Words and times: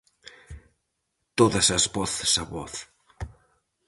Todas 1.39 1.67
as 1.77 1.83
voces 1.95 2.31
a 2.41 2.45
voz. 2.53 2.73